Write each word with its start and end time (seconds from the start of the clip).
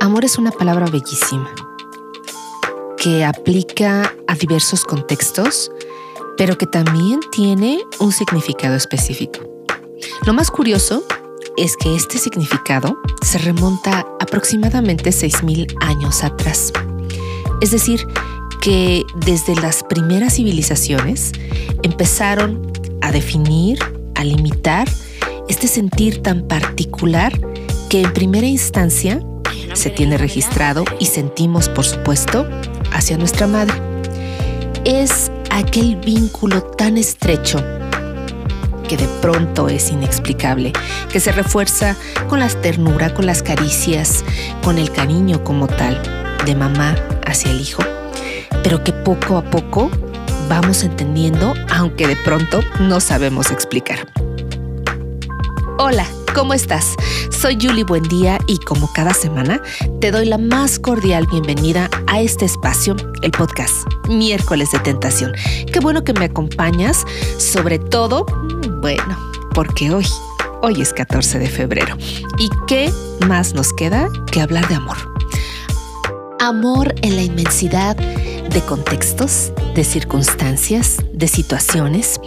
Amor 0.00 0.24
es 0.24 0.38
una 0.38 0.50
palabra 0.50 0.86
bellísima 0.86 1.50
que 2.96 3.22
aplica 3.22 4.10
a 4.26 4.34
diversos 4.34 4.82
contextos, 4.84 5.70
pero 6.38 6.56
que 6.56 6.66
también 6.66 7.20
tiene 7.30 7.80
un 7.98 8.10
significado 8.10 8.76
específico. 8.76 9.40
Lo 10.24 10.32
más 10.32 10.50
curioso 10.50 11.04
es 11.58 11.76
que 11.76 11.94
este 11.94 12.16
significado 12.16 12.98
se 13.20 13.36
remonta 13.36 14.06
aproximadamente 14.20 15.10
6.000 15.10 15.76
años 15.82 16.24
atrás. 16.24 16.72
Es 17.60 17.70
decir, 17.70 18.06
que 18.62 19.04
desde 19.26 19.54
las 19.56 19.82
primeras 19.82 20.36
civilizaciones 20.36 21.32
empezaron 21.82 22.72
a 23.02 23.12
definir, 23.12 23.78
a 24.14 24.24
limitar 24.24 24.88
este 25.50 25.68
sentir 25.68 26.22
tan 26.22 26.48
particular 26.48 27.38
que 27.90 28.00
en 28.00 28.12
primera 28.14 28.46
instancia 28.46 29.22
se 29.74 29.90
tiene 29.90 30.18
registrado 30.18 30.84
y 30.98 31.06
sentimos, 31.06 31.68
por 31.68 31.84
supuesto, 31.84 32.48
hacia 32.92 33.16
nuestra 33.16 33.46
madre. 33.46 33.74
Es 34.84 35.30
aquel 35.50 35.96
vínculo 35.96 36.62
tan 36.62 36.96
estrecho 36.96 37.62
que 38.88 38.96
de 38.96 39.06
pronto 39.20 39.68
es 39.68 39.90
inexplicable, 39.90 40.72
que 41.12 41.20
se 41.20 41.30
refuerza 41.30 41.96
con 42.28 42.40
la 42.40 42.48
ternura, 42.48 43.14
con 43.14 43.24
las 43.24 43.42
caricias, 43.42 44.24
con 44.64 44.78
el 44.78 44.90
cariño 44.90 45.44
como 45.44 45.68
tal, 45.68 46.02
de 46.44 46.56
mamá 46.56 46.96
hacia 47.24 47.52
el 47.52 47.60
hijo, 47.60 47.84
pero 48.64 48.82
que 48.82 48.92
poco 48.92 49.36
a 49.36 49.44
poco 49.44 49.90
vamos 50.48 50.82
entendiendo, 50.82 51.54
aunque 51.70 52.08
de 52.08 52.16
pronto 52.16 52.60
no 52.80 53.00
sabemos 53.00 53.52
explicar. 53.52 54.08
Hola, 55.78 56.04
¿cómo 56.34 56.54
estás? 56.54 56.94
Soy 57.30 57.58
Julie 57.60 57.84
Buendía 57.84 58.38
y 58.46 58.58
como 58.58 58.92
cada 58.92 59.14
semana 59.14 59.60
te 60.00 60.10
doy 60.10 60.26
la 60.26 60.38
más 60.38 60.78
cordial 60.78 61.26
bienvenida 61.26 61.88
a 62.06 62.20
este 62.20 62.44
espacio, 62.44 62.96
el 63.22 63.30
podcast 63.30 63.74
Miércoles 64.08 64.70
de 64.72 64.78
Tentación. 64.80 65.32
Qué 65.72 65.80
bueno 65.80 66.04
que 66.04 66.12
me 66.12 66.26
acompañas, 66.26 67.04
sobre 67.38 67.78
todo, 67.78 68.26
bueno, 68.80 69.18
porque 69.54 69.92
hoy, 69.92 70.06
hoy 70.62 70.80
es 70.80 70.92
14 70.92 71.38
de 71.38 71.48
febrero. 71.48 71.96
¿Y 72.38 72.48
qué 72.66 72.92
más 73.26 73.54
nos 73.54 73.72
queda 73.72 74.08
que 74.30 74.40
hablar 74.40 74.68
de 74.68 74.76
amor? 74.76 74.96
Amor 76.38 76.94
en 77.02 77.16
la 77.16 77.22
inmensidad 77.22 77.96
de 77.96 78.60
contextos, 78.62 79.52
de 79.74 79.84
circunstancias, 79.84 80.96
de 81.12 81.28
situaciones 81.28 82.20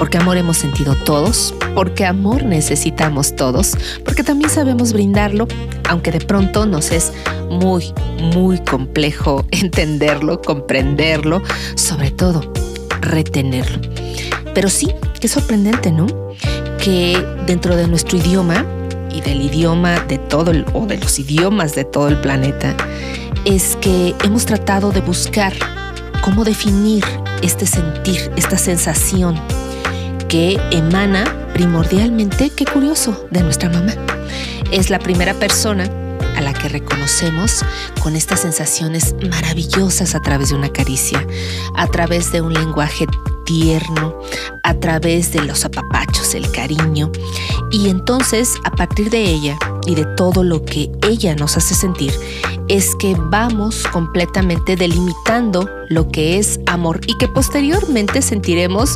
porque 0.00 0.16
amor 0.16 0.38
hemos 0.38 0.56
sentido 0.56 0.94
todos, 0.94 1.54
porque 1.74 2.06
amor 2.06 2.42
necesitamos 2.42 3.36
todos, 3.36 3.76
porque 4.02 4.24
también 4.24 4.48
sabemos 4.48 4.94
brindarlo, 4.94 5.46
aunque 5.90 6.10
de 6.10 6.20
pronto 6.20 6.64
nos 6.64 6.90
es 6.90 7.12
muy, 7.50 7.92
muy 8.34 8.58
complejo 8.60 9.44
entenderlo, 9.50 10.40
comprenderlo, 10.40 11.42
sobre 11.74 12.10
todo 12.10 12.50
retenerlo. 13.02 13.78
Pero 14.54 14.70
sí, 14.70 14.90
qué 15.20 15.28
sorprendente, 15.28 15.92
¿no? 15.92 16.06
Que 16.82 17.22
dentro 17.46 17.76
de 17.76 17.86
nuestro 17.86 18.16
idioma 18.16 18.64
y 19.10 19.20
del 19.20 19.42
idioma 19.42 20.00
de 20.00 20.16
todo 20.16 20.50
el, 20.50 20.64
o 20.72 20.86
de 20.86 20.96
los 20.96 21.18
idiomas 21.18 21.74
de 21.74 21.84
todo 21.84 22.08
el 22.08 22.18
planeta, 22.22 22.74
es 23.44 23.76
que 23.82 24.14
hemos 24.24 24.46
tratado 24.46 24.92
de 24.92 25.02
buscar 25.02 25.52
cómo 26.22 26.42
definir 26.44 27.04
este 27.42 27.66
sentir, 27.66 28.30
esta 28.36 28.56
sensación 28.56 29.38
que 30.30 30.60
emana 30.70 31.24
primordialmente, 31.54 32.50
qué 32.50 32.64
curioso, 32.64 33.26
de 33.32 33.42
nuestra 33.42 33.68
mamá. 33.68 33.92
Es 34.70 34.88
la 34.88 35.00
primera 35.00 35.34
persona 35.34 35.90
a 36.36 36.40
la 36.40 36.52
que 36.52 36.68
reconocemos 36.68 37.64
con 38.00 38.14
estas 38.14 38.40
sensaciones 38.40 39.16
maravillosas 39.28 40.14
a 40.14 40.22
través 40.22 40.50
de 40.50 40.54
una 40.54 40.68
caricia, 40.68 41.26
a 41.74 41.88
través 41.88 42.30
de 42.30 42.42
un 42.42 42.54
lenguaje 42.54 43.06
tierno, 43.44 44.16
a 44.62 44.74
través 44.74 45.32
de 45.32 45.42
los 45.42 45.64
apapachos, 45.64 46.36
el 46.36 46.48
cariño. 46.52 47.10
Y 47.72 47.88
entonces, 47.88 48.54
a 48.62 48.70
partir 48.70 49.10
de 49.10 49.22
ella 49.24 49.58
y 49.84 49.96
de 49.96 50.06
todo 50.16 50.44
lo 50.44 50.64
que 50.64 50.92
ella 51.08 51.34
nos 51.34 51.56
hace 51.56 51.74
sentir, 51.74 52.12
es 52.68 52.94
que 52.94 53.16
vamos 53.18 53.82
completamente 53.92 54.76
delimitando 54.76 55.68
lo 55.88 56.08
que 56.08 56.38
es 56.38 56.60
amor 56.66 57.00
y 57.08 57.18
que 57.18 57.26
posteriormente 57.26 58.22
sentiremos 58.22 58.94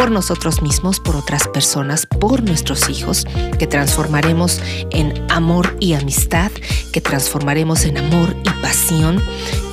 por 0.00 0.10
nosotros 0.10 0.62
mismos, 0.62 0.98
por 0.98 1.14
otras 1.14 1.46
personas, 1.46 2.06
por 2.06 2.42
nuestros 2.42 2.88
hijos, 2.88 3.26
que 3.58 3.66
transformaremos 3.66 4.58
en 4.92 5.30
amor 5.30 5.76
y 5.78 5.92
amistad, 5.92 6.50
que 6.90 7.02
transformaremos 7.02 7.84
en 7.84 7.98
amor 7.98 8.34
y 8.42 8.48
pasión, 8.62 9.22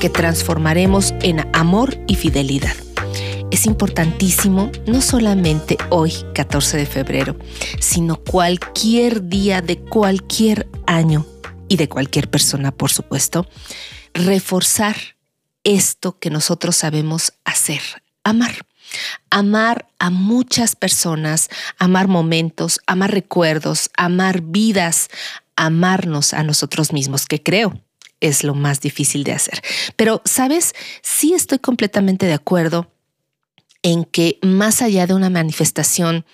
que 0.01 0.09
transformaremos 0.09 1.13
en 1.21 1.47
amor 1.55 1.97
y 2.07 2.15
fidelidad. 2.15 2.75
Es 3.51 3.65
importantísimo 3.65 4.69
no 4.85 5.01
solamente 5.01 5.77
hoy, 5.91 6.11
14 6.33 6.75
de 6.75 6.85
febrero, 6.85 7.37
sino 7.79 8.17
cualquier 8.17 9.29
día 9.29 9.61
de 9.61 9.79
cualquier 9.79 10.67
año 10.87 11.25
y 11.69 11.77
de 11.77 11.87
cualquier 11.87 12.29
persona, 12.29 12.73
por 12.73 12.91
supuesto, 12.91 13.47
reforzar 14.13 14.97
esto 15.63 16.19
que 16.19 16.29
nosotros 16.29 16.75
sabemos 16.75 17.31
hacer, 17.45 17.81
amar. 18.29 18.65
Amar 19.29 19.87
a 19.99 20.09
muchas 20.09 20.75
personas, 20.75 21.49
amar 21.77 22.07
momentos, 22.07 22.79
amar 22.87 23.11
recuerdos, 23.11 23.89
amar 23.97 24.41
vidas, 24.41 25.09
amarnos 25.55 26.33
a 26.33 26.43
nosotros 26.43 26.93
mismos, 26.93 27.25
que 27.25 27.43
creo 27.43 27.81
es 28.19 28.43
lo 28.43 28.55
más 28.55 28.81
difícil 28.81 29.23
de 29.23 29.33
hacer. 29.33 29.61
Pero, 29.95 30.21
¿sabes? 30.25 30.73
Sí 31.01 31.33
estoy 31.33 31.59
completamente 31.59 32.25
de 32.25 32.33
acuerdo 32.33 32.91
en 33.83 34.05
que 34.05 34.39
más 34.41 34.81
allá 34.81 35.05
de 35.05 35.13
una 35.13 35.29
manifestación 35.29 36.25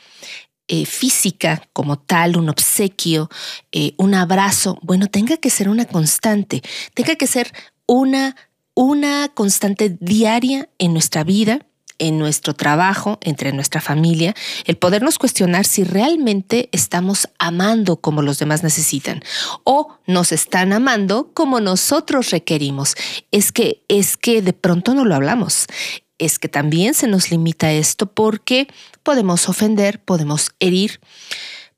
eh, 0.67 0.85
física 0.85 1.67
como 1.73 1.99
tal, 1.99 2.37
un 2.37 2.49
obsequio, 2.49 3.29
eh, 3.71 3.93
un 3.97 4.13
abrazo, 4.13 4.79
bueno, 4.81 5.07
tenga 5.07 5.37
que 5.37 5.49
ser 5.49 5.67
una 5.67 5.85
constante, 5.85 6.61
tenga 6.93 7.15
que 7.15 7.27
ser 7.27 7.51
una, 7.85 8.35
una 8.73 9.29
constante 9.33 9.97
diaria 9.99 10.69
en 10.77 10.93
nuestra 10.93 11.25
vida 11.25 11.65
en 12.03 12.19
nuestro 12.19 12.53
trabajo, 12.53 13.17
entre 13.21 13.53
nuestra 13.53 13.79
familia, 13.79 14.35
el 14.65 14.75
podernos 14.75 15.17
cuestionar 15.17 15.63
si 15.63 15.85
realmente 15.85 16.67
estamos 16.73 17.29
amando 17.39 17.95
como 17.95 18.21
los 18.21 18.39
demás 18.39 18.61
necesitan 18.61 19.23
o 19.63 19.97
nos 20.05 20.33
están 20.33 20.73
amando 20.73 21.31
como 21.33 21.61
nosotros 21.61 22.29
requerimos. 22.31 22.95
Es 23.31 23.53
que 23.53 23.83
es 23.87 24.17
que 24.17 24.41
de 24.41 24.51
pronto 24.51 24.93
no 24.93 25.05
lo 25.05 25.15
hablamos. 25.15 25.65
Es 26.17 26.39
que 26.39 26.49
también 26.49 26.93
se 26.93 27.07
nos 27.07 27.31
limita 27.31 27.71
esto 27.71 28.05
porque 28.07 28.67
podemos 29.01 29.47
ofender, 29.47 30.01
podemos 30.03 30.51
herir, 30.59 30.99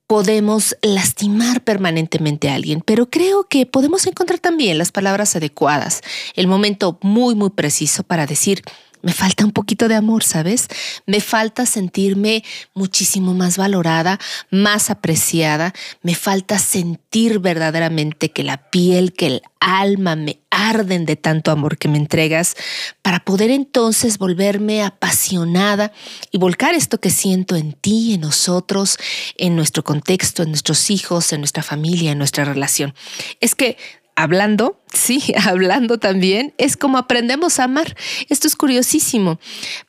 podemos 0.08 0.76
lastimar 0.82 1.64
permanentemente 1.64 2.50
a 2.50 2.56
alguien, 2.56 2.82
pero 2.82 3.12
creo 3.12 3.44
que 3.44 3.68
podemos 3.68 4.08
encontrar 4.08 4.40
también 4.40 4.80
las 4.80 4.92
palabras 4.92 5.36
adecuadas, 5.36 6.02
el 6.36 6.48
momento 6.48 6.98
muy, 7.04 7.36
muy 7.36 7.52
preciso 7.52 8.02
para 8.04 8.26
decir, 8.26 8.64
me 9.06 9.14
falta 9.14 9.46
un 9.46 9.52
poquito 9.52 9.88
de 9.88 9.94
amor, 9.94 10.24
¿sabes? 10.24 10.68
Me 11.06 11.22
falta 11.22 11.68
sentirme 11.68 12.44
muchísimo 12.74 13.36
más 13.36 13.56
valorada, 13.56 14.20
más 14.50 14.90
apreciada. 14.90 15.76
Me 16.02 16.16
falta 16.16 16.58
sentir 16.58 17.38
verdaderamente 17.38 18.32
que 18.32 18.42
la 18.42 18.72
piel, 18.72 19.14
que 19.14 19.28
el 19.28 19.42
alma 19.60 20.16
me 20.16 20.40
arden 20.50 21.06
de 21.06 21.18
tanto 21.18 21.52
amor 21.52 21.78
que 21.78 21.88
me 21.88 22.00
entregas 22.00 22.56
para 23.04 23.20
poder 23.20 23.52
entonces 23.52 24.18
volverme 24.18 24.82
apasionada 24.82 25.92
y 26.32 26.40
volcar 26.40 26.74
esto 26.74 27.00
que 27.00 27.12
siento 27.12 27.56
en 27.56 27.74
ti, 27.74 28.16
en 28.16 28.22
nosotros, 28.22 28.98
en 29.38 29.56
nuestro 29.56 29.84
contexto, 29.84 30.42
en 30.42 30.50
nuestros 30.50 30.90
hijos, 30.90 31.32
en 31.32 31.42
nuestra 31.42 31.62
familia, 31.62 32.12
en 32.12 32.18
nuestra 32.18 32.44
relación. 32.44 32.96
Es 33.40 33.54
que 33.54 33.78
hablando, 34.16 34.82
sí, 34.92 35.22
hablando 35.46 35.98
también, 35.98 36.54
es 36.58 36.78
como 36.78 36.98
aprendemos 36.98 37.60
a 37.60 37.66
amar. 37.66 37.96
Esto 38.30 38.48
es 38.48 38.56
curiosísimo. 38.56 39.40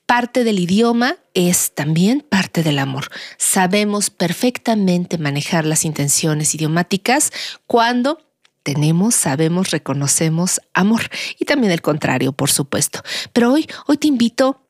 Parte 0.07 0.45
del 0.45 0.59
idioma 0.59 1.17
es 1.35 1.73
también 1.75 2.25
parte 2.29 2.63
del 2.63 2.79
amor. 2.79 3.09
Sabemos 3.39 4.11
perfectamente 4.11 5.19
manejar 5.19 5.65
las 5.65 5.85
intenciones 5.85 6.55
idiomáticas 6.55 7.33
cuando 7.67 8.21
tenemos, 8.63 9.15
sabemos, 9.15 9.71
reconocemos 9.71 10.61
amor 10.75 11.03
y 11.39 11.45
también 11.45 11.73
el 11.73 11.83
contrario, 11.83 12.33
por 12.33 12.51
supuesto. 12.51 13.01
Pero 13.33 13.53
hoy, 13.53 13.69
hoy 13.87 13.97
te 13.97 14.09
invito 14.09 14.67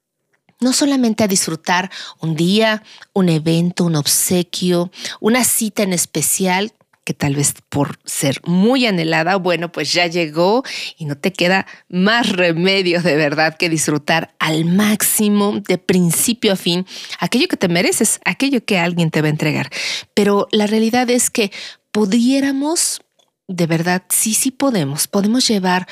no 0.60 0.72
solamente 0.72 1.24
a 1.24 1.28
disfrutar 1.28 1.90
un 2.20 2.34
día, 2.34 2.82
un 3.12 3.28
evento, 3.28 3.84
un 3.84 3.96
obsequio, 3.96 4.90
una 5.20 5.44
cita 5.44 5.82
en 5.82 5.92
especial 5.92 6.72
que 7.06 7.14
tal 7.14 7.36
vez 7.36 7.54
por 7.68 8.00
ser 8.04 8.40
muy 8.44 8.84
anhelada, 8.84 9.36
bueno, 9.36 9.70
pues 9.70 9.92
ya 9.92 10.08
llegó 10.08 10.64
y 10.98 11.04
no 11.04 11.16
te 11.16 11.32
queda 11.32 11.64
más 11.88 12.32
remedio 12.32 13.00
de 13.00 13.14
verdad 13.14 13.56
que 13.56 13.68
disfrutar 13.68 14.34
al 14.40 14.64
máximo, 14.64 15.60
de 15.60 15.78
principio 15.78 16.52
a 16.52 16.56
fin, 16.56 16.84
aquello 17.20 17.46
que 17.46 17.56
te 17.56 17.68
mereces, 17.68 18.18
aquello 18.24 18.64
que 18.64 18.78
alguien 18.78 19.12
te 19.12 19.22
va 19.22 19.28
a 19.28 19.30
entregar. 19.30 19.70
Pero 20.14 20.48
la 20.50 20.66
realidad 20.66 21.08
es 21.08 21.30
que 21.30 21.52
pudiéramos 21.92 23.00
de 23.48 23.68
verdad, 23.68 24.02
sí, 24.08 24.34
sí 24.34 24.50
podemos. 24.50 25.06
Podemos 25.06 25.46
llevar 25.46 25.86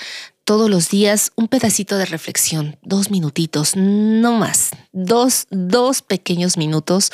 todos 0.44 0.69
los 0.69 0.90
días 0.90 1.31
un 1.37 1.46
pedacito 1.46 1.96
de 1.96 2.06
reflexión, 2.06 2.76
dos 2.82 3.12
minutitos, 3.12 3.76
no 3.76 4.32
más, 4.32 4.70
dos, 4.90 5.46
dos 5.50 6.02
pequeños 6.02 6.56
minutos 6.56 7.12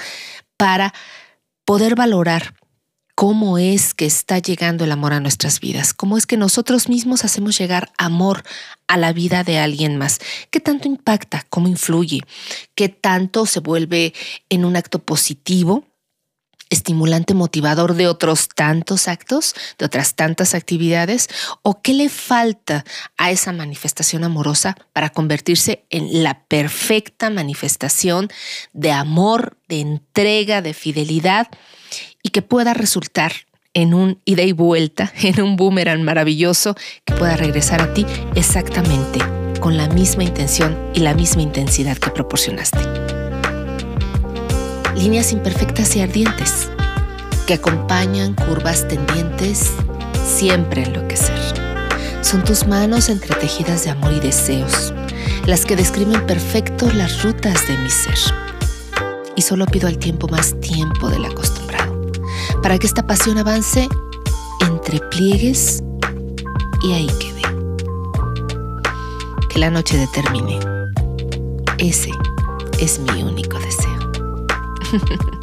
para 0.57 0.95
poder 1.67 1.95
valorar 1.95 2.55
cómo 3.21 3.59
es 3.59 3.93
que 3.93 4.07
está 4.07 4.39
llegando 4.39 4.85
el 4.85 4.93
amor 4.93 5.13
a 5.13 5.21
nuestras 5.21 5.61
vidas, 5.61 5.93
cómo 5.93 6.17
es 6.17 6.27
que 6.27 6.39
nosotros 6.39 6.89
mismos 6.89 7.23
hacemos 7.23 7.59
llegar 7.59 7.93
amor 7.99 8.45
a 8.87 8.97
la 8.97 9.13
vida 9.13 9.45
de 9.45 9.59
alguien 9.59 9.99
más, 9.99 10.21
qué 10.51 10.59
tanto 10.59 10.89
impacta, 10.89 11.45
cómo 11.51 11.69
influye, 11.69 12.23
qué 12.75 12.89
tanto 12.89 13.45
se 13.45 13.61
vuelve 13.61 14.15
en 14.49 14.65
un 14.65 14.75
acto 14.75 15.01
positivo 15.01 15.85
estimulante 16.71 17.35
motivador 17.35 17.95
de 17.95 18.07
otros 18.07 18.49
tantos 18.49 19.07
actos, 19.07 19.55
de 19.79 19.85
otras 19.85 20.15
tantas 20.15 20.55
actividades, 20.55 21.29
o 21.63 21.83
qué 21.83 21.93
le 21.93 22.09
falta 22.09 22.85
a 23.19 23.31
esa 23.31 23.53
manifestación 23.53 24.25
amorosa 24.25 24.77
para 24.95 25.11
convertirse 25.11 25.85
en 25.91 26.23
la 26.23 26.45
perfecta 26.45 27.29
manifestación 27.29 28.31
de 28.73 28.93
amor, 28.93 29.59
de 29.69 29.81
entrega, 29.81 30.63
de 30.63 30.73
fidelidad 30.73 31.49
y 32.23 32.31
que 32.31 32.43
pueda 32.43 32.75
resultar 32.75 33.33
en 33.73 33.95
un 33.95 34.21
ida 34.25 34.43
y 34.43 34.53
vuelta, 34.53 35.13
en 35.23 35.41
un 35.43 35.57
boomerang 35.57 36.03
maravilloso 36.03 36.75
que 37.05 37.15
pueda 37.15 37.37
regresar 37.37 37.81
a 37.83 37.95
ti 37.95 38.07
exactamente 38.35 39.21
con 39.61 39.77
la 39.77 39.89
misma 39.89 40.25
intención 40.25 40.77
y 40.95 41.01
la 41.01 41.15
misma 41.15 41.43
intensidad 41.43 41.99
que 41.99 42.11
proporcionaste 42.11 42.79
líneas 45.01 45.33
imperfectas 45.33 45.97
y 45.97 46.03
ardientes 46.03 46.69
que 47.47 47.55
acompañan 47.55 48.35
curvas 48.35 48.87
tendientes 48.87 49.73
siempre 50.27 50.83
enloquecer. 50.83 51.39
Son 52.21 52.45
tus 52.45 52.67
manos 52.67 53.09
entretejidas 53.09 53.85
de 53.85 53.91
amor 53.91 54.13
y 54.13 54.21
deseos, 54.21 54.93
las 55.47 55.65
que 55.65 55.75
describen 55.75 56.27
perfecto 56.27 56.93
las 56.93 57.23
rutas 57.23 57.67
de 57.67 57.79
mi 57.79 57.89
ser. 57.91 58.15
Y 59.37 59.43
solo 59.43 59.65
pido 59.65 59.89
al 59.89 59.97
tiempo 59.97 60.29
más 60.29 60.61
tiempo 60.61 61.09
del 61.09 61.25
acostumbrado, 61.25 61.60
para 62.63 62.79
que 62.79 62.87
esta 62.87 63.07
pasión 63.07 63.39
avance 63.39 63.89
entre 64.61 65.01
pliegues 65.11 65.83
y 66.83 66.93
ahí 66.93 67.07
quede. 67.19 67.43
Que 69.49 69.59
la 69.59 69.71
noche 69.71 69.97
determine. 69.97 70.59
Ese 71.79 72.11
es 72.79 72.99
mi 72.99 73.23
único 73.23 73.59
deseo. 73.59 74.13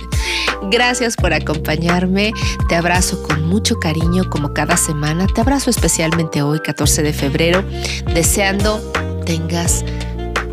Gracias 0.72 1.16
por 1.16 1.34
acompañarme. 1.34 2.34
Te 2.68 2.76
abrazo 2.76 3.24
con 3.24 3.48
mucho 3.48 3.80
cariño 3.80 4.30
como 4.30 4.54
cada 4.54 4.78
semana. 4.78 5.28
Te 5.28 5.42
abrazo 5.42 5.70
especialmente 5.70 6.42
hoy, 6.42 6.60
14 6.60 7.04
de 7.04 7.14
febrero, 7.14 7.64
deseando 8.14 8.80
tengas 9.26 9.84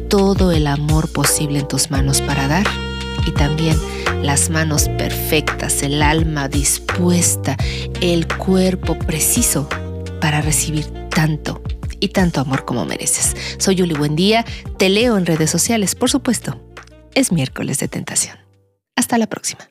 todo 0.09 0.53
el 0.53 0.67
amor 0.67 1.09
posible 1.13 1.61
en 1.61 1.69
tus 1.69 1.91
manos 1.91 2.21
para 2.21 2.49
dar 2.49 2.67
y 3.27 3.33
también 3.33 3.77
las 4.25 4.49
manos 4.49 4.89
perfectas, 4.89 5.83
el 5.83 6.03
alma 6.03 6.49
dispuesta, 6.49 7.57
el 8.01 8.27
cuerpo 8.27 8.99
preciso 8.99 9.69
para 10.21 10.41
recibir 10.41 10.87
tanto 11.11 11.63
y 12.01 12.09
tanto 12.09 12.41
amor 12.41 12.65
como 12.65 12.87
mereces. 12.87 13.37
Soy 13.59 13.77
Yuli 13.77 13.95
Buen 13.95 14.17
Día, 14.17 14.45
te 14.79 14.89
leo 14.89 15.19
en 15.19 15.27
redes 15.27 15.51
sociales, 15.51 15.95
por 15.95 16.11
supuesto. 16.11 16.59
Es 17.15 17.33
miércoles 17.33 17.79
de 17.79 17.89
tentación. 17.89 18.39
Hasta 18.97 19.19
la 19.19 19.27
próxima. 19.27 19.69